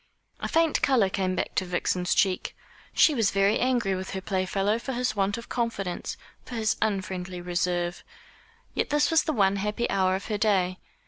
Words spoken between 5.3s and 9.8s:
of confidence, for his unfriendly reserve. Yet this was the one